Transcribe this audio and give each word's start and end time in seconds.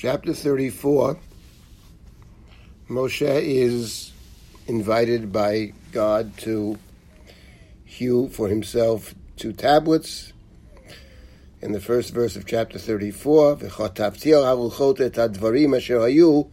Chapter 0.00 0.32
34 0.32 1.18
Moshe 2.88 3.42
is 3.42 4.12
invited 4.66 5.30
by 5.30 5.74
God 5.92 6.38
to 6.38 6.78
hew 7.84 8.30
for 8.30 8.48
himself 8.48 9.14
two 9.36 9.52
tablets. 9.52 10.32
In 11.60 11.72
the 11.72 11.82
first 11.82 12.14
verse 12.14 12.34
of 12.34 12.46
chapter 12.46 12.78
34, 12.78 13.56
V'chotavtir 13.56 14.42
haruchot 14.42 15.00
et 15.02 15.12
advarim 15.12 15.76
asher 15.76 15.98
hayu, 15.98 16.48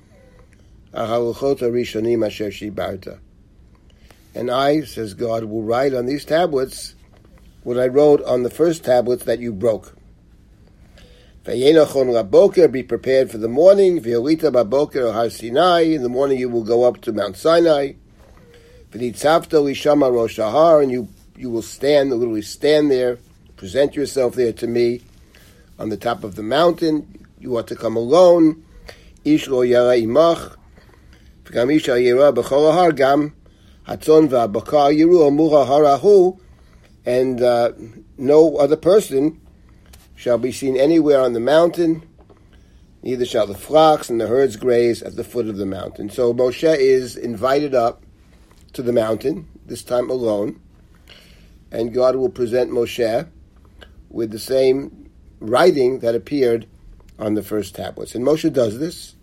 haruchot 0.93 1.59
harishonim 1.59 2.25
asher 2.25 2.49
shibarta. 2.49 3.19
And 4.35 4.51
I, 4.51 4.81
says 4.81 5.13
God, 5.13 5.45
will 5.45 5.63
write 5.63 5.93
on 5.93 6.05
these 6.05 6.25
tablets 6.25 6.95
what 7.63 7.79
I 7.79 7.87
wrote 7.87 8.21
on 8.23 8.43
the 8.43 8.49
first 8.49 8.83
tablets 8.83 9.23
that 9.23 9.39
you 9.39 9.53
broke. 9.53 9.96
Vayelachon 11.47 12.11
Raboker, 12.11 12.69
be 12.69 12.83
prepared 12.83 13.31
for 13.31 13.37
the 13.37 13.47
morning. 13.47 14.01
V'yolita 14.01 14.51
Baboker 14.51 15.13
Har 15.13 15.29
Sinai, 15.29 15.83
in 15.83 16.03
the 16.03 16.09
morning 16.09 16.37
you 16.37 16.49
will 16.49 16.65
go 16.65 16.83
up 16.83 16.99
to 16.99 17.13
Mount 17.13 17.37
Sinai. 17.37 17.93
V'nitzavto 18.91 19.63
Ishama 19.71 20.11
Rosh 20.11 20.39
Har, 20.39 20.81
and 20.81 20.91
you, 20.91 21.07
you 21.37 21.49
will 21.49 21.61
stand, 21.61 22.11
literally 22.11 22.41
stand 22.41 22.91
there, 22.91 23.17
present 23.55 23.95
yourself 23.95 24.35
there 24.35 24.51
to 24.51 24.67
me 24.67 24.99
on 25.79 25.87
the 25.87 25.95
top 25.95 26.25
of 26.25 26.35
the 26.35 26.43
mountain. 26.43 27.25
You 27.39 27.55
are 27.55 27.63
to 27.63 27.77
come 27.77 27.95
alone. 27.95 28.65
Ish 29.23 29.47
lo 29.47 29.61
yara 29.61 29.95
imach. 29.95 30.53
V'gam 31.45 31.73
ish 31.73 31.85
yira 31.85 32.35
b'chol 32.35 32.73
har 32.73 32.91
gam. 32.91 33.33
Hatzon 33.87 34.27
v'abakar 34.27 34.93
yiru 34.93 35.25
amura 35.25 35.65
harahu. 35.65 36.37
And 37.05 37.41
uh, 37.41 37.71
no 38.17 38.57
other 38.57 38.75
person 38.75 39.39
shall 40.17 40.39
be 40.39 40.51
seen 40.51 40.75
anywhere 40.75 41.21
on 41.21 41.33
the 41.33 41.39
mountain, 41.39 42.01
neither 43.03 43.23
shall 43.23 43.45
the 43.45 43.53
flocks 43.53 44.09
and 44.09 44.19
the 44.19 44.27
herds 44.27 44.55
graze 44.55 45.03
at 45.03 45.15
the 45.15 45.23
foot 45.23 45.47
of 45.47 45.57
the 45.57 45.65
mountain. 45.65 46.09
So 46.09 46.33
Moshe 46.33 46.75
is 46.75 47.15
invited 47.15 47.75
up 47.75 48.03
to 48.73 48.81
the 48.81 48.91
mountain, 48.91 49.47
this 49.63 49.83
time 49.83 50.09
alone, 50.09 50.59
and 51.71 51.93
God 51.93 52.15
will 52.15 52.29
present 52.29 52.71
Moshe 52.71 53.27
with 54.09 54.31
the 54.31 54.39
same 54.39 55.11
writing 55.39 55.99
that 55.99 56.15
appeared 56.15 56.65
on 57.19 57.35
the 57.35 57.43
first 57.43 57.75
tablets. 57.75 58.15
And 58.15 58.25
Moshe 58.25 58.51
does 58.51 58.79
this 58.79 59.13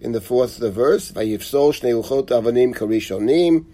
in 0.00 0.12
the 0.12 0.20
fourth 0.20 0.58
verse, 0.58 1.10
avanim 1.10 2.74
karishonim. 2.76 3.64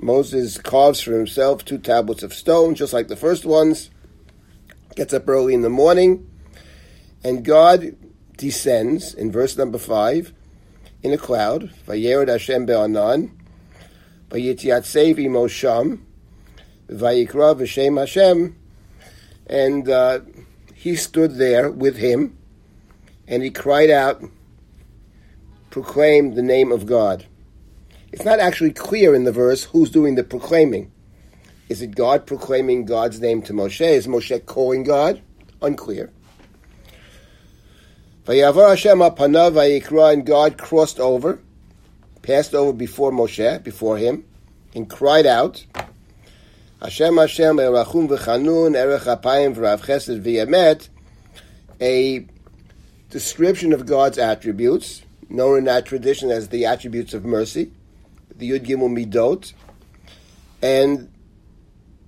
Moses 0.00 0.56
carves 0.56 1.02
for 1.02 1.12
himself 1.12 1.62
two 1.62 1.78
tablets 1.78 2.22
of 2.22 2.32
stone, 2.32 2.74
just 2.74 2.94
like 2.94 3.08
the 3.08 3.16
first 3.16 3.44
ones 3.44 3.90
gets 4.94 5.12
up 5.12 5.28
early 5.28 5.54
in 5.54 5.62
the 5.62 5.70
morning, 5.70 6.28
and 7.22 7.44
God 7.44 7.96
descends 8.36 9.14
in 9.14 9.30
verse 9.30 9.56
number 9.56 9.78
five 9.78 10.32
in 11.02 11.12
a 11.12 11.18
cloud. 11.18 11.70
Vayered 11.86 12.28
Hashem 12.28 12.66
be'anan, 12.66 13.30
vayikra 16.88 17.54
v'shem 17.56 17.98
Hashem, 17.98 18.56
and 19.46 19.88
uh, 19.88 20.20
he 20.74 20.96
stood 20.96 21.36
there 21.36 21.70
with 21.70 21.96
him, 21.96 22.36
and 23.26 23.42
he 23.42 23.50
cried 23.50 23.90
out, 23.90 24.22
proclaimed 25.70 26.34
the 26.34 26.42
name 26.42 26.70
of 26.72 26.86
God. 26.86 27.26
It's 28.12 28.24
not 28.24 28.38
actually 28.38 28.72
clear 28.72 29.14
in 29.14 29.24
the 29.24 29.32
verse 29.32 29.64
who's 29.64 29.90
doing 29.90 30.14
the 30.14 30.22
proclaiming. 30.22 30.92
Is 31.68 31.80
it 31.80 31.94
God 31.94 32.26
proclaiming 32.26 32.84
God's 32.84 33.20
name 33.20 33.42
to 33.42 33.52
Moshe? 33.52 33.80
Is 33.80 34.06
Moshe 34.06 34.44
calling 34.44 34.82
God? 34.82 35.22
Unclear. 35.62 36.10
Vayavar 38.26 38.70
Hashem 38.70 38.98
apanav 38.98 39.52
vayikra, 39.52 40.12
and 40.12 40.26
God 40.26 40.58
crossed 40.58 41.00
over, 41.00 41.40
passed 42.22 42.54
over 42.54 42.72
before 42.72 43.12
Moshe, 43.12 43.62
before 43.62 43.96
him, 43.98 44.24
and 44.74 44.88
cried 44.88 45.26
out, 45.26 45.64
Hashem 46.80 47.16
Hashem 47.16 47.56
erachum 47.56 48.08
v'chanun 48.08 48.76
erech 48.76 49.02
apayim 49.02 49.54
v'rav 49.54 49.80
chesed 49.80 50.22
v'yemet, 50.22 50.88
a 51.80 52.26
description 53.10 53.72
of 53.72 53.86
God's 53.86 54.18
attributes, 54.18 55.02
known 55.30 55.58
in 55.58 55.64
that 55.64 55.86
tradition 55.86 56.30
as 56.30 56.48
the 56.48 56.66
attributes 56.66 57.14
of 57.14 57.24
mercy, 57.24 57.72
the 58.36 58.50
Yud 58.50 58.66
Gimel 58.66 58.90
Midot, 58.90 59.52
and 60.60 61.10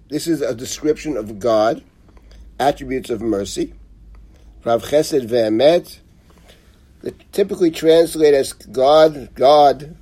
this 0.09 0.29
is 0.29 0.41
a 0.41 0.55
description 0.55 1.17
of 1.17 1.41
God, 1.41 1.83
attributes 2.61 3.11
of 3.11 3.21
mercy. 3.21 3.75
Rav 4.65 4.85
Chesed 4.85 5.29
ve'emet, 5.29 5.99
typically 7.33 7.73
translated 7.73 8.35
as 8.35 8.53
God, 8.53 9.35
God, 9.35 9.97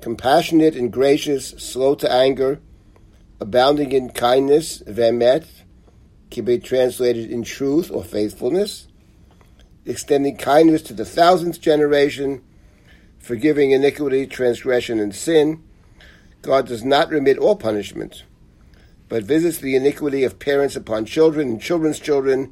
compassionate 0.00 0.76
and 0.76 0.92
gracious, 0.92 1.48
slow 1.50 1.96
to 1.96 2.12
anger, 2.12 2.60
abounding 3.40 3.90
in 3.90 4.10
kindness, 4.10 4.82
ve'emet, 4.86 5.46
can 6.30 6.44
be 6.44 6.58
translated 6.58 7.28
in 7.30 7.42
truth 7.42 7.90
or 7.90 8.04
faithfulness, 8.04 8.86
extending 9.84 10.36
kindness 10.36 10.82
to 10.82 10.94
the 10.94 11.04
thousandth 11.04 11.60
generation, 11.60 12.40
forgiving 13.18 13.72
iniquity, 13.72 14.26
transgression, 14.26 15.00
and 15.00 15.14
sin. 15.14 15.62
God 16.40 16.68
does 16.68 16.84
not 16.84 17.10
remit 17.10 17.38
all 17.38 17.56
punishment 17.56 18.22
but 19.12 19.24
visits 19.24 19.58
the 19.58 19.76
iniquity 19.76 20.24
of 20.24 20.38
parents 20.38 20.74
upon 20.74 21.04
children 21.04 21.50
and 21.50 21.60
children's 21.60 22.00
children 22.00 22.50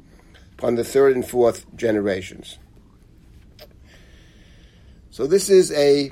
upon 0.53 0.75
the 0.75 0.83
third 0.83 1.15
and 1.15 1.27
fourth 1.27 1.65
generations. 1.75 2.59
So 5.09 5.25
this 5.25 5.49
is 5.49 5.71
a 5.71 6.11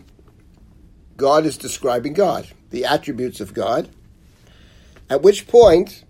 God 1.17 1.45
is 1.45 1.55
describing 1.55 2.13
God, 2.13 2.47
the 2.71 2.85
attributes 2.85 3.39
of 3.39 3.53
God. 3.53 3.89
At 5.07 5.21
which 5.21 5.47
point, 5.47 6.03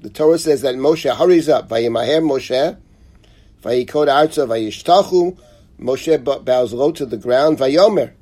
the 0.00 0.08
Torah 0.08 0.38
says 0.38 0.62
that 0.62 0.74
Moshe 0.76 1.14
hurries 1.14 1.50
up. 1.50 1.68
Vayimaher 1.68 2.22
Moshe, 2.22 2.78
Vayikod 3.62 4.08
Arza, 4.08 4.48
Vayishtachu. 4.48 5.36
Moshe 5.78 6.44
bows 6.46 6.72
low 6.72 6.92
to 6.92 7.04
the 7.04 7.18
ground. 7.18 7.58
Vayomer, 7.58 8.14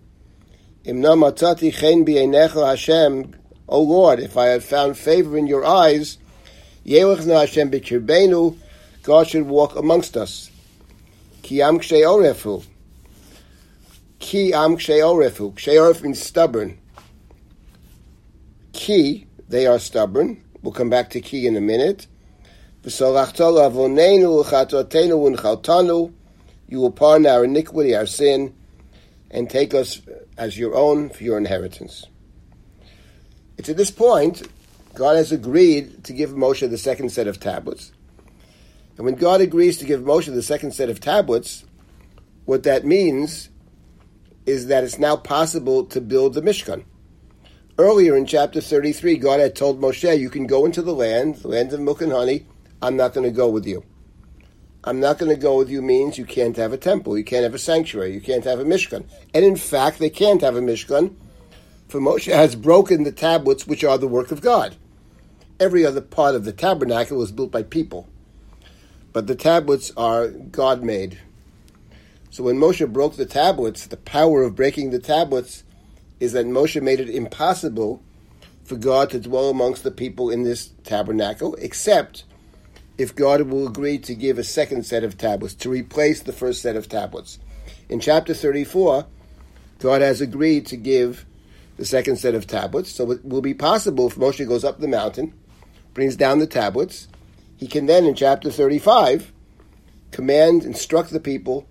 Imna 0.85 1.11
matati 1.11 1.73
chen 1.73 2.05
b'einecha 2.05 2.71
Hashem 2.71 3.40
O 3.71 3.81
Lord, 3.83 4.19
if 4.19 4.37
I 4.37 4.47
had 4.47 4.65
found 4.65 4.99
favor 4.99 5.39
in 5.39 5.47
your 5.47 5.65
eyes, 5.65 6.19
Hashem 6.85 7.71
God 9.05 9.29
should 9.29 9.47
walk 9.47 9.77
amongst 9.77 10.17
us. 10.17 10.51
Ki 11.43 11.63
am 11.63 11.79
orefu. 11.79 12.67
Ki 14.19 14.53
am 14.53 14.77
orefu. 14.77 15.55
Kshe 15.55 16.03
means 16.03 16.21
stubborn. 16.21 16.79
Ki, 18.73 19.29
they 19.49 19.69
are 19.69 19.79
stubborn. 19.79 20.43
We'll 20.63 20.73
come 20.73 20.91
back 20.91 21.11
to 21.11 21.21
ki 21.21 21.47
in 21.47 21.57
a 21.57 21.61
minute. 21.61 22.09
You 26.69 26.81
will 26.81 26.91
pardon 26.91 27.27
our 27.27 27.45
iniquity, 27.45 27.95
our 27.95 28.07
sin, 28.07 28.55
and 29.31 29.49
take 29.49 29.75
us 29.75 30.03
as 30.37 30.59
your 30.59 30.75
own 30.75 31.11
for 31.11 31.23
your 31.23 31.39
inheritance. 31.39 32.07
It's 33.61 33.69
at 33.69 33.77
this 33.77 33.91
point 33.91 34.49
God 34.95 35.17
has 35.17 35.33
agreed 35.33 36.03
to 36.05 36.15
give 36.15 36.31
Moshe 36.31 36.67
the 36.71 36.79
second 36.79 37.11
set 37.11 37.27
of 37.27 37.39
tablets. 37.39 37.93
And 38.97 39.05
when 39.05 39.17
God 39.17 39.43
agrees 39.43 39.77
to 39.77 39.85
give 39.85 40.01
Moshe 40.01 40.33
the 40.33 40.43
second 40.43 40.73
set 40.73 40.89
of 40.89 40.99
tablets, 40.99 41.67
what 42.47 42.63
that 42.63 42.87
means 42.87 43.51
is 44.47 44.69
that 44.69 44.83
it's 44.83 44.99
now 44.99 45.15
possible 45.15 45.85
to 45.85 46.01
build 46.01 46.33
the 46.33 46.41
Mishkan. 46.41 46.85
Earlier 47.77 48.17
in 48.17 48.25
chapter 48.25 48.63
33, 48.63 49.19
God 49.19 49.41
had 49.41 49.55
told 49.55 49.79
Moshe, 49.79 50.19
You 50.19 50.31
can 50.31 50.47
go 50.47 50.65
into 50.65 50.81
the 50.81 50.95
land, 50.95 51.35
the 51.37 51.49
land 51.49 51.71
of 51.75 51.81
milk 51.81 52.01
and 52.01 52.13
honey. 52.13 52.47
I'm 52.81 52.97
not 52.97 53.13
going 53.13 53.29
to 53.29 53.31
go 53.31 53.51
with 53.51 53.67
you. 53.67 53.85
I'm 54.85 55.01
not 55.01 55.19
going 55.19 55.37
to 55.37 55.39
go 55.39 55.59
with 55.59 55.69
you 55.69 55.83
means 55.83 56.17
you 56.17 56.25
can't 56.25 56.57
have 56.57 56.73
a 56.73 56.79
temple, 56.79 57.19
you 57.19 57.25
can't 57.25 57.43
have 57.43 57.53
a 57.53 57.59
sanctuary, 57.59 58.15
you 58.15 58.23
can't 58.23 58.45
have 58.45 58.59
a 58.59 58.65
Mishkan. 58.65 59.05
And 59.35 59.45
in 59.45 59.57
fact, 59.57 59.99
they 59.99 60.09
can't 60.09 60.41
have 60.41 60.57
a 60.57 60.63
Mishkan 60.63 61.15
for 61.91 62.01
Moshe 62.01 62.33
has 62.33 62.55
broken 62.55 63.03
the 63.03 63.13
tablets 63.13 63.67
which 63.67 63.83
are 63.83 63.99
the 63.99 64.07
work 64.07 64.31
of 64.31 64.41
God. 64.41 64.77
Every 65.59 65.85
other 65.85 66.01
part 66.01 66.35
of 66.35 66.45
the 66.45 66.53
tabernacle 66.53 67.19
was 67.19 67.33
built 67.33 67.51
by 67.51 67.65
people, 67.65 68.09
but 69.13 69.27
the 69.27 69.35
tablets 69.35 69.93
are 69.97 70.29
God 70.29 70.83
made. 70.83 71.19
So 72.31 72.45
when 72.45 72.59
Moshe 72.59 72.91
broke 72.91 73.17
the 73.17 73.27
tablets, 73.27 73.87
the 73.87 73.97
power 73.97 74.43
of 74.43 74.55
breaking 74.55 74.91
the 74.91 75.01
tablets 75.01 75.65
is 76.21 76.33
that 76.33 76.47
Moshe 76.47 76.81
made 76.81 77.01
it 77.01 77.11
impossible 77.11 78.01
for 78.63 78.77
God 78.77 79.11
to 79.11 79.19
dwell 79.19 79.51
amongst 79.51 79.83
the 79.83 79.91
people 79.91 80.31
in 80.31 80.45
this 80.45 80.71
tabernacle, 80.85 81.57
except 81.57 82.23
if 82.99 83.17
God 83.17 83.43
will 83.43 83.67
agree 83.67 83.99
to 83.99 84.15
give 84.15 84.39
a 84.39 84.45
second 84.45 84.87
set 84.87 85.03
of 85.03 85.19
tablets 85.19 85.55
to 85.55 85.69
replace 85.69 86.23
the 86.23 86.33
first 86.33 86.63
set 86.63 86.77
of 86.77 86.89
tablets. 86.89 87.41
In 87.89 87.99
chapter 87.99 88.33
34, 88.33 89.07
God 89.81 90.03
has 90.03 90.21
agreed 90.21 90.67
to 90.67 90.77
give 90.77 91.27
the 91.81 91.87
second 91.87 92.17
set 92.17 92.35
of 92.35 92.47
tablets. 92.47 92.93
So 92.93 93.11
it 93.11 93.25
will 93.25 93.41
be 93.41 93.55
possible 93.55 94.07
if 94.07 94.17
Moshe 94.17 94.47
goes 94.47 94.65
up 94.65 94.81
the 94.81 94.87
mountain, 94.87 95.33
brings 95.95 96.15
down 96.15 96.39
the 96.39 96.47
tablets, 96.47 97.09
he 97.57 97.67
can 97.67 97.87
then, 97.87 98.05
in 98.05 98.15
chapter 98.15 98.51
35, 98.51 99.33
command, 100.11 100.63
instruct 100.63 101.09
the 101.09 101.21
people 101.21 101.67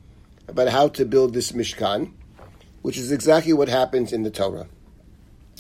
about 0.48 0.70
how 0.70 0.88
to 0.88 1.06
build 1.06 1.36
this 1.36 1.52
Mishkan, 1.52 2.12
which 2.82 2.98
is 2.98 3.12
exactly 3.12 3.54
what 3.54 3.70
happens 3.70 4.12
in 4.12 4.24
the 4.24 4.32
Torah. 4.32 4.66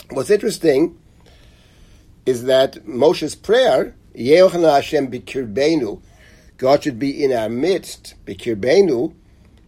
What's 0.09 0.31
interesting 0.31 0.97
is 2.25 2.45
that 2.45 2.87
Moshe's 2.87 3.35
prayer, 3.35 3.95
Yehochana 4.15 4.73
Hashem 4.73 5.11
b'kirbenu, 5.11 6.01
God 6.57 6.81
should 6.81 6.97
be 6.97 7.23
in 7.23 7.31
our 7.31 7.49
midst, 7.49 8.15
b'kirbenu, 8.25 9.13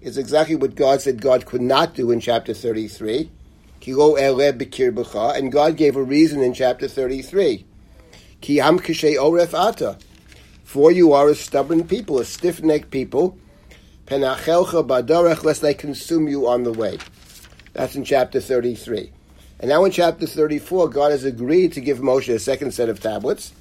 is 0.01 0.18
exactly 0.18 0.56
what 0.56 0.74
God 0.74 1.01
said 1.01 1.22
God 1.22 1.45
could 1.45 1.62
not 1.62 1.94
do 1.94 2.10
in 2.10 2.19
chapter 2.19 2.56
33. 2.56 3.30
And 3.83 5.51
God 5.51 5.78
gave 5.78 5.95
a 5.95 6.04
reason 6.04 6.42
in 6.42 6.54
chapter 6.54 6.88
33. 6.88 7.66
Ki 8.42 8.60
ata. 8.60 9.98
For 10.63 10.92
you 10.92 11.13
are 11.13 11.30
a 11.30 11.36
stubborn 11.36 11.88
people, 11.88 12.19
a 12.19 12.25
stiff-necked 12.25 12.92
people. 12.92 13.38
Penachelcha 14.06 14.88
badarech, 14.88 15.44
lest 15.44 15.62
they 15.62 15.74
consume 15.74 16.28
you 16.28 16.48
on 16.48 16.63
the 16.63 16.72
way. 16.72 16.98
That's 17.74 17.95
in 17.95 18.04
chapter 18.04 18.39
33. 18.39 19.12
And 19.60 19.69
now 19.69 19.86
in 19.86 19.92
chapter 19.92 20.25
34, 20.25 20.89
God 20.89 21.12
has 21.12 21.24
agreed 21.24 21.74
to 21.74 21.81
give 21.81 22.00
Moshe 22.00 22.34
a 22.34 22.39
second 22.39 22.74
set 22.74 22.89
of 22.89 23.00
tablets 23.00 23.54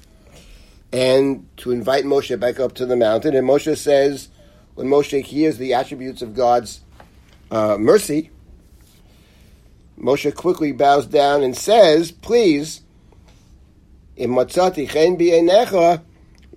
and 0.91 1.47
to 1.57 1.71
invite 1.71 2.05
Moshe 2.05 2.37
back 2.39 2.59
up 2.59 2.73
to 2.75 2.85
the 2.85 2.95
mountain. 2.95 3.35
And 3.35 3.47
Moshe 3.47 3.77
says, 3.77 4.29
when 4.75 4.87
Moshe 4.87 5.21
hears 5.23 5.57
the 5.57 5.73
attributes 5.73 6.21
of 6.21 6.35
God's 6.35 6.81
uh, 7.51 7.77
mercy, 7.79 8.31
Moshe 10.01 10.33
quickly 10.33 10.71
bows 10.71 11.05
down 11.05 11.43
and 11.43 11.55
says, 11.55 12.11
Please, 12.11 12.81
in 14.15 14.31
matzati 14.31 14.89
chen 14.89 15.15
bi'enecha, 15.15 16.01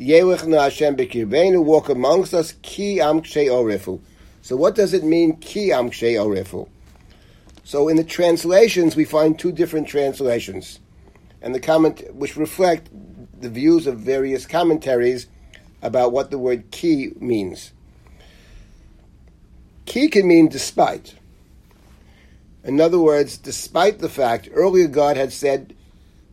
yelech 0.00 0.46
na 0.46 0.62
Hashem 0.62 0.96
b'kirbeinu, 0.96 1.62
walk 1.62 1.90
amongst 1.90 2.32
us, 2.32 2.54
ki 2.62 3.00
am 3.00 3.20
orifu. 3.20 4.00
So 4.40 4.56
what 4.56 4.74
does 4.74 4.94
it 4.94 5.04
mean, 5.04 5.36
ki 5.36 5.72
am 5.72 5.90
orifu? 5.90 6.68
So 7.64 7.88
in 7.88 7.96
the 7.96 8.04
translations, 8.04 8.96
we 8.96 9.04
find 9.04 9.38
two 9.38 9.52
different 9.52 9.88
translations, 9.88 10.80
and 11.42 11.54
the 11.54 11.60
comment 11.60 12.02
which 12.14 12.38
reflect 12.38 12.88
the 13.40 13.50
views 13.50 13.86
of 13.86 13.98
various 13.98 14.46
commentaries 14.46 15.26
about 15.82 16.12
what 16.12 16.30
the 16.30 16.38
word 16.38 16.70
ki 16.70 17.12
means. 17.20 17.72
Ki 19.84 20.08
can 20.08 20.26
mean 20.26 20.48
despite. 20.48 21.14
In 22.64 22.80
other 22.80 22.98
words, 22.98 23.36
despite 23.36 23.98
the 23.98 24.08
fact 24.08 24.48
earlier 24.52 24.88
God 24.88 25.18
had 25.18 25.32
said, 25.32 25.76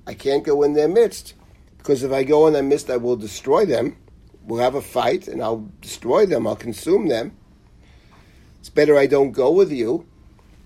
I 0.07 0.13
can't 0.13 0.45
go 0.45 0.63
in 0.63 0.73
their 0.73 0.87
midst, 0.87 1.33
because 1.77 2.03
if 2.03 2.11
I 2.11 2.23
go 2.23 2.47
in 2.47 2.53
their 2.53 2.63
midst, 2.63 2.89
I 2.89 2.97
will 2.97 3.17
destroy 3.17 3.65
them. 3.65 3.97
We'll 4.45 4.61
have 4.61 4.75
a 4.75 4.81
fight 4.81 5.27
and 5.27 5.43
I'll 5.43 5.69
destroy 5.81 6.25
them, 6.25 6.47
I'll 6.47 6.55
consume 6.55 7.09
them. 7.09 7.37
It's 8.59 8.69
better 8.69 8.97
I 8.97 9.07
don't 9.07 9.33
go 9.33 9.51
with 9.51 9.71
you. 9.71 10.05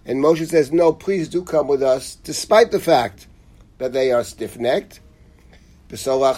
And 0.06 0.24
Moshe 0.24 0.48
says, 0.48 0.72
No, 0.72 0.94
please 0.94 1.28
do 1.28 1.44
come 1.44 1.68
with 1.68 1.82
us, 1.82 2.16
despite 2.16 2.72
the 2.72 2.80
fact 2.80 3.28
that 3.80 3.92
they 3.92 4.12
are 4.12 4.24
stiff 4.24 4.58
necked. 4.58 5.00
You 5.90 5.98
will 5.98 6.34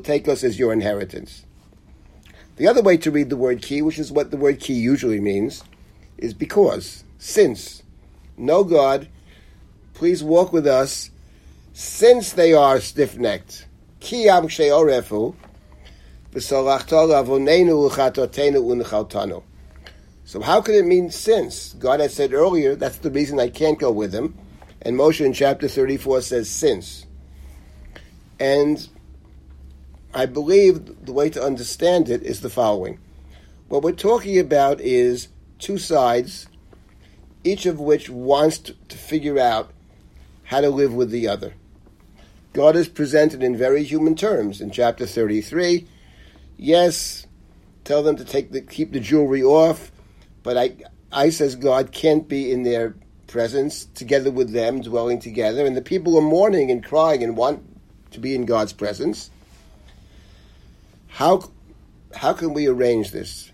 take 0.00 0.28
us 0.28 0.44
as 0.44 0.58
your 0.58 0.72
inheritance. 0.72 1.44
The 2.56 2.68
other 2.68 2.82
way 2.82 2.96
to 2.98 3.10
read 3.10 3.30
the 3.30 3.36
word 3.36 3.62
ki, 3.62 3.82
which 3.82 3.98
is 3.98 4.12
what 4.12 4.30
the 4.30 4.36
word 4.36 4.60
ki 4.60 4.74
usually 4.74 5.20
means, 5.20 5.64
is 6.18 6.34
because, 6.34 7.04
since. 7.18 7.82
No 8.36 8.64
God, 8.64 9.08
please 9.94 10.22
walk 10.22 10.52
with 10.52 10.66
us 10.66 11.10
since 11.72 12.32
they 12.32 12.52
are 12.52 12.80
stiff 12.80 13.16
necked. 13.16 13.66
Ki 14.00 14.28
am 14.28 14.48
orefu, 14.48 15.34
so 16.36 16.64
how 20.40 20.60
could 20.60 20.74
it 20.74 20.84
mean 20.84 21.10
since? 21.10 21.74
God 21.74 22.00
had 22.00 22.10
said 22.10 22.32
earlier, 22.32 22.74
that's 22.74 22.98
the 22.98 23.10
reason 23.10 23.38
I 23.38 23.48
can't 23.50 23.78
go 23.78 23.92
with 23.92 24.12
him. 24.12 24.36
And 24.82 24.96
Moshe 24.96 25.24
in 25.24 25.32
chapter 25.32 25.68
34 25.68 26.22
says 26.22 26.50
since. 26.50 27.06
And 28.40 28.88
I 30.12 30.26
believe 30.26 31.06
the 31.06 31.12
way 31.12 31.30
to 31.30 31.42
understand 31.42 32.10
it 32.10 32.22
is 32.24 32.40
the 32.40 32.50
following. 32.50 32.98
What 33.68 33.82
we're 33.82 33.92
talking 33.92 34.38
about 34.38 34.80
is 34.80 35.28
two 35.64 35.78
sides, 35.78 36.46
each 37.42 37.64
of 37.64 37.80
which 37.80 38.10
wants 38.10 38.58
to, 38.58 38.74
to 38.88 38.98
figure 38.98 39.38
out 39.38 39.72
how 40.44 40.60
to 40.60 40.68
live 40.68 40.92
with 40.92 41.10
the 41.10 41.26
other. 41.26 41.54
God 42.52 42.76
is 42.76 42.86
presented 42.86 43.42
in 43.42 43.56
very 43.56 43.82
human 43.82 44.14
terms 44.14 44.60
in 44.60 44.70
chapter 44.70 45.06
33. 45.06 45.88
Yes, 46.58 47.26
tell 47.82 48.02
them 48.02 48.16
to 48.16 48.26
take 48.26 48.52
the, 48.52 48.60
keep 48.60 48.92
the 48.92 49.00
jewelry 49.00 49.42
off, 49.42 49.90
but 50.42 50.58
I, 50.58 50.76
I 51.10 51.30
says 51.30 51.56
God 51.56 51.92
can't 51.92 52.28
be 52.28 52.52
in 52.52 52.62
their 52.62 52.94
presence 53.26 53.86
together 53.86 54.30
with 54.30 54.52
them, 54.52 54.82
dwelling 54.82 55.18
together, 55.18 55.64
and 55.64 55.74
the 55.74 55.82
people 55.82 56.18
are 56.18 56.22
mourning 56.22 56.70
and 56.70 56.84
crying 56.84 57.22
and 57.22 57.38
want 57.38 57.64
to 58.10 58.20
be 58.20 58.34
in 58.34 58.44
God's 58.44 58.74
presence. 58.74 59.30
How, 61.08 61.50
how 62.14 62.34
can 62.34 62.52
we 62.52 62.66
arrange 62.66 63.12
this? 63.12 63.50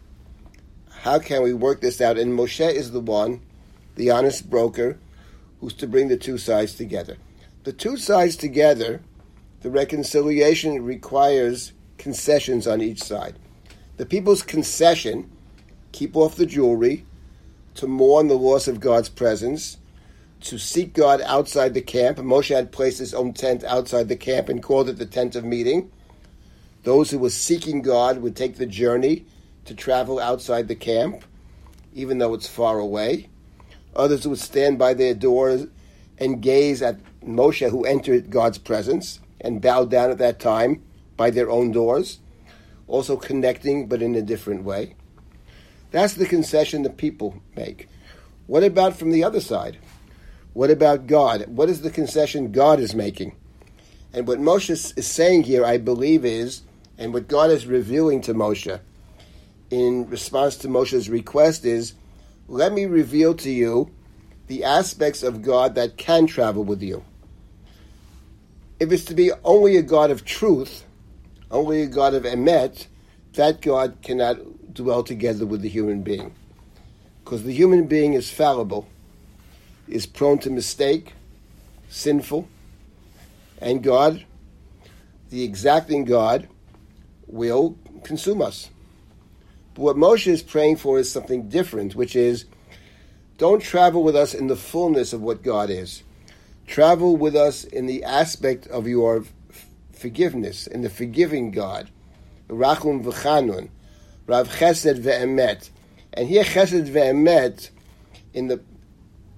How 1.03 1.19
can 1.19 1.43
we 1.43 1.55
work 1.55 1.81
this 1.81 2.03
out? 2.03 2.19
And 2.19 2.39
Moshe 2.39 2.75
is 2.75 2.91
the 2.91 3.01
one, 3.01 3.41
the 3.97 4.11
honest 4.11 4.51
broker, 4.51 4.99
who's 5.59 5.73
to 5.75 5.87
bring 5.87 6.09
the 6.09 6.17
two 6.19 6.37
sides 6.37 6.75
together. 6.75 7.17
The 7.65 7.73
two 7.73 7.97
sides 7.97 8.37
together, 8.37 9.01
the 9.63 9.71
reconciliation 9.71 10.85
requires 10.85 11.73
concessions 11.97 12.67
on 12.67 12.83
each 12.83 13.03
side. 13.03 13.39
The 13.97 14.05
people's 14.05 14.43
concession 14.43 15.31
keep 15.93 16.17
off 16.17 16.37
the 16.37 16.45
jewelry, 16.45 17.07
to 17.77 17.87
mourn 17.87 18.29
the 18.29 18.35
loss 18.35 18.69
of 18.69 18.81
God's 18.81 19.09
presence, 19.09 19.79
to 20.43 20.59
seek 20.59 20.93
God 20.93 21.23
outside 21.23 21.73
the 21.73 21.81
camp. 21.81 22.19
Moshe 22.19 22.55
had 22.55 22.73
placed 22.73 22.99
his 22.99 23.15
own 23.15 23.33
tent 23.33 23.65
outside 23.65 24.09
the 24.09 24.17
camp 24.17 24.51
and 24.51 24.63
called 24.63 24.91
it 24.91 24.99
the 24.99 25.07
tent 25.07 25.35
of 25.35 25.45
meeting. 25.45 25.91
Those 26.83 27.11
who 27.11 27.19
were 27.19 27.31
seeking 27.31 27.81
God 27.81 28.19
would 28.19 28.37
take 28.37 28.57
the 28.57 28.67
journey 28.67 29.25
to 29.65 29.75
travel 29.75 30.19
outside 30.19 30.69
the 30.69 30.75
camp, 30.75 31.25
even 31.95 32.19
though 32.19 32.35
it's 32.35 32.49
far 32.49 32.79
away. 32.79 33.29
Others 33.97 34.27
would 34.27 34.39
stand 34.39 34.79
by 34.79 34.95
their 34.95 35.15
doors 35.15 35.67
and 36.19 36.43
gaze 36.43 36.83
at 36.83 36.99
Moshe, 37.23 37.69
who 37.71 37.85
entered 37.85 38.31
God's 38.31 38.59
presence, 38.59 39.21
and 39.41 39.63
bow 39.63 39.85
down 39.85 40.11
at 40.11 40.19
that 40.19 40.39
time 40.39 40.83
by 41.17 41.31
their 41.31 41.51
own 41.51 41.73
doors, 41.73 42.21
also 42.87 43.17
connecting 43.17 43.89
but 43.89 44.03
in 44.03 44.15
a 44.15 44.23
different 44.23 44.65
way. 44.65 44.95
That's 45.91 46.15
the 46.15 46.27
concession 46.27 46.83
the 46.83 46.91
people 46.91 47.43
make. 47.57 47.89
What 48.47 48.63
about 48.63 48.97
from 48.97 49.11
the 49.11 49.25
other 49.25 49.41
side? 49.41 49.79
What 50.53 50.71
about 50.71 51.07
God? 51.07 51.47
What 51.49 51.69
is 51.69 51.83
the 51.83 51.91
concession 51.91 52.53
God 52.53 52.81
is 52.81 52.95
making? 52.95 53.37
And 54.13 54.27
what 54.27 54.41
Moshe 54.41 54.71
is 54.71 55.07
saying 55.07 55.45
here, 55.45 55.65
I 55.65 55.79
believe, 55.79 56.25
is, 56.25 56.63
and 56.99 57.15
what 57.15 57.29
God 57.29 57.51
is 57.51 57.67
revealing 57.67 58.21
to 58.23 58.35
Moshe 58.35 58.81
in 59.71 60.09
response 60.11 60.57
to 60.57 60.69
Moshe's 60.69 61.09
request 61.09 61.65
is, 61.65 61.95
let 62.49 62.73
me 62.73 62.87
reveal 62.87 63.35
to 63.37 63.51
you 63.51 63.91
the 64.49 64.65
aspects 64.65 65.23
of 65.23 65.43
God 65.43 65.77
that 65.77 65.97
can 65.97 66.27
travel 66.27 66.65
with 66.65 66.83
you. 66.83 67.05
If 68.81 68.91
it's 68.91 69.05
to 69.05 69.15
be 69.15 69.31
only 69.45 69.77
a 69.77 69.83
God 69.83 70.11
of 70.11 70.25
truth, 70.25 70.85
only 71.51 71.83
a 71.83 71.87
God 71.87 72.15
of 72.15 72.25
emet, 72.25 72.87
that 73.35 73.61
God 73.61 73.99
cannot 74.03 74.75
dwell 74.75 75.05
together 75.05 75.47
with 75.47 75.63
the 75.63 75.69
human 75.69 76.03
being. 76.03 76.35
Because 77.23 77.45
the 77.45 77.53
human 77.53 77.87
being 77.87 78.15
is 78.15 78.31
fallible, 78.31 78.89
is 79.87 80.07
prone 80.07 80.39
to 80.39 80.51
mistake, 80.51 81.13
sinful, 81.89 82.49
and 83.61 83.83
God, 83.83 84.25
the 85.29 85.45
exacting 85.45 86.05
God, 86.05 86.49
will 87.29 87.77
consume 88.03 88.43
us. 88.43 88.71
But 89.81 89.97
what 89.97 89.97
Moshe 89.97 90.27
is 90.27 90.43
praying 90.43 90.77
for 90.77 90.99
is 90.99 91.11
something 91.11 91.49
different, 91.49 91.95
which 91.95 92.15
is 92.15 92.45
don't 93.39 93.63
travel 93.63 94.03
with 94.03 94.15
us 94.15 94.35
in 94.35 94.47
the 94.47 94.55
fullness 94.55 95.15
of 95.15 95.23
what 95.23 95.43
God 95.43 95.71
is. 95.71 96.03
Travel 96.67 97.17
with 97.17 97.35
us 97.35 97.65
in 97.65 97.87
the 97.87 98.05
aspect 98.05 98.67
of 98.67 98.87
your 98.87 99.25
forgiveness, 99.93 100.67
in 100.67 100.83
the 100.83 100.91
forgiving 100.91 101.51
God. 101.51 101.89
Rachum 102.49 103.03
v'chanun, 103.03 103.71
Rav 104.27 104.51
Chesed 104.51 105.01
ve'emet. 105.01 105.71
And 106.13 106.29
here 106.29 106.45
Chesed 106.45 106.87
ve'emet, 106.87 107.71
in 108.35 108.49
the 108.49 108.61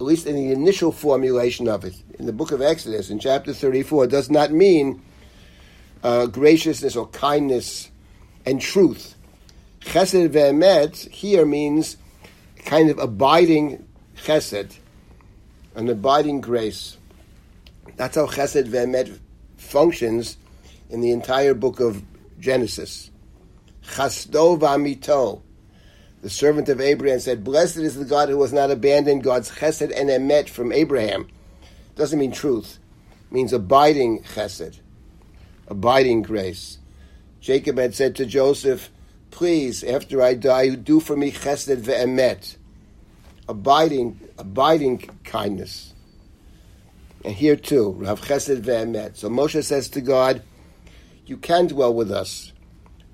at 0.00 0.02
least 0.02 0.26
in 0.26 0.34
the 0.34 0.50
initial 0.50 0.90
formulation 0.90 1.68
of 1.68 1.84
it, 1.84 1.94
in 2.18 2.26
the 2.26 2.32
book 2.32 2.50
of 2.50 2.60
Exodus, 2.60 3.10
in 3.10 3.20
chapter 3.20 3.54
34, 3.54 4.08
does 4.08 4.28
not 4.28 4.50
mean 4.50 5.04
uh, 6.02 6.26
graciousness 6.26 6.96
or 6.96 7.06
kindness 7.06 7.92
and 8.44 8.60
truth. 8.60 9.14
Chesed 9.84 10.30
ve'emet 10.30 11.08
here 11.10 11.44
means 11.44 11.96
kind 12.64 12.88
of 12.88 12.98
abiding 12.98 13.86
chesed, 14.16 14.78
an 15.74 15.88
abiding 15.88 16.40
grace. 16.40 16.96
That's 17.96 18.16
how 18.16 18.26
chesed 18.26 18.68
ve'emet 18.68 19.18
functions 19.56 20.36
in 20.88 21.00
the 21.00 21.10
entire 21.10 21.54
book 21.54 21.80
of 21.80 22.02
Genesis. 22.38 23.10
Chasdo 23.84 24.58
v'amito. 24.58 25.42
the 26.22 26.30
servant 26.30 26.68
of 26.68 26.80
Abraham, 26.80 27.18
said, 27.18 27.44
Blessed 27.44 27.78
is 27.78 27.96
the 27.96 28.04
God 28.04 28.28
who 28.28 28.40
has 28.42 28.52
not 28.52 28.70
abandoned 28.70 29.24
God's 29.24 29.50
chesed 29.50 29.92
and 29.94 30.08
emet 30.08 30.48
from 30.48 30.72
Abraham. 30.72 31.28
Doesn't 31.96 32.18
mean 32.18 32.32
truth. 32.32 32.78
It 33.30 33.34
means 33.34 33.52
abiding 33.52 34.22
chesed, 34.22 34.80
abiding 35.66 36.22
grace. 36.22 36.78
Jacob 37.40 37.76
had 37.76 37.94
said 37.94 38.14
to 38.16 38.24
Joseph, 38.24 38.88
Please, 39.32 39.82
after 39.82 40.22
I 40.22 40.34
die, 40.34 40.68
do 40.76 41.00
for 41.00 41.16
me 41.16 41.32
chesed 41.32 41.74
ve'emet, 41.82 42.56
abiding, 43.48 44.20
abiding 44.38 44.98
kindness. 45.24 45.94
And 47.24 47.34
here 47.34 47.56
too, 47.56 47.92
Rav 47.92 48.20
Chesed 48.20 48.60
ve'emet. 48.60 49.16
So 49.16 49.30
Moshe 49.30 49.64
says 49.64 49.88
to 49.88 50.02
God, 50.02 50.42
You 51.24 51.38
can 51.38 51.66
dwell 51.66 51.94
with 51.94 52.12
us, 52.12 52.52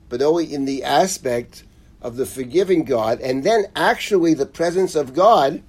but 0.09 0.21
only 0.21 0.53
in 0.53 0.65
the 0.65 0.83
aspect 0.83 1.63
of 2.03 2.17
the 2.17 2.27
forgiving 2.27 2.85
God, 2.85 3.21
and 3.21 3.45
then 3.45 3.67
actually 3.77 4.35
the 4.35 4.45
presence 4.45 4.97
of 4.97 5.15
God 5.15 5.63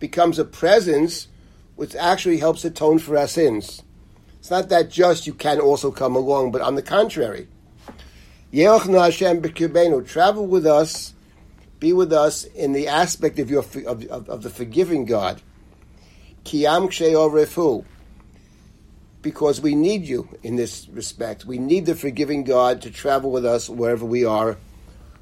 becomes 0.00 0.38
a 0.40 0.44
presence 0.44 1.28
which 1.76 1.94
actually 1.94 2.38
helps 2.38 2.64
atone 2.64 2.98
for 2.98 3.16
our 3.16 3.28
sins. 3.28 3.82
It's 4.40 4.50
not 4.50 4.68
that 4.70 4.90
just 4.90 5.28
you 5.28 5.32
can 5.32 5.60
also 5.60 5.92
come 5.92 6.16
along, 6.16 6.50
but 6.50 6.60
on 6.60 6.74
the 6.74 6.82
contrary. 6.82 7.46
Hashem 8.52 9.42
travel 10.04 10.46
with 10.46 10.66
us, 10.66 11.14
be 11.78 11.92
with 11.92 12.12
us 12.12 12.44
in 12.44 12.72
the 12.72 12.88
aspect 12.88 13.38
of 13.38 13.50
your 13.50 13.64
of, 13.86 14.04
of, 14.06 14.28
of 14.28 14.42
the 14.42 14.50
forgiving 14.50 15.04
God. 15.04 15.40
Kiam 16.44 16.88
refu. 16.90 17.84
Because 19.22 19.60
we 19.60 19.74
need 19.74 20.06
you 20.06 20.28
in 20.42 20.56
this 20.56 20.88
respect. 20.88 21.44
We 21.44 21.58
need 21.58 21.84
the 21.84 21.94
forgiving 21.94 22.42
God 22.42 22.80
to 22.82 22.90
travel 22.90 23.30
with 23.30 23.44
us 23.44 23.68
wherever 23.68 24.06
we 24.06 24.24
are 24.24 24.56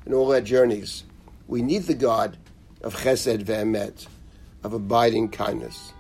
in 0.06 0.14
all 0.14 0.32
our 0.32 0.40
journeys. 0.40 1.02
We 1.48 1.62
need 1.62 1.82
the 1.84 1.94
God 1.94 2.36
of 2.82 2.94
chesed 2.94 3.42
ve'emet, 3.42 4.06
of 4.62 4.72
abiding 4.72 5.30
kindness. 5.30 5.92